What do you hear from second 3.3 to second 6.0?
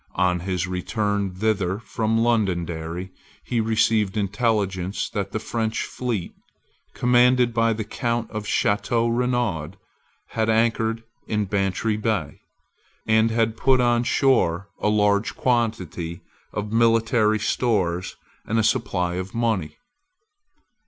he received intelligence that the French